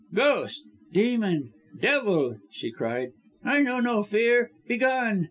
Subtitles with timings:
[0.15, 3.09] "Ghost, demon, devil!" she cried.
[3.45, 4.49] "I know no fear!
[4.67, 5.19] Begone!"